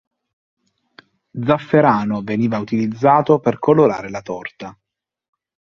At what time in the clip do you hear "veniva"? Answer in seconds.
2.23-2.57